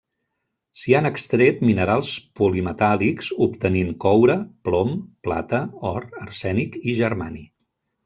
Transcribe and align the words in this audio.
S'hi 0.77 0.95
han 0.99 1.07
extret 1.09 1.61
minerals 1.67 2.13
polimetàl·lics 2.41 3.29
obtenint 3.49 3.93
coure, 4.07 4.39
plom, 4.71 4.99
plata, 5.29 5.65
or, 5.95 6.13
arsènic 6.27 6.83
i 6.91 7.01
germani. 7.05 7.49